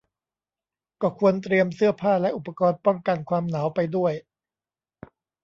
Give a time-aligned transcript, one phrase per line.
[1.01, 4.13] ก็ควรเตรียมเสื้อผ้าและอุปกรณ์ป้องกันความหนาวไปด้วย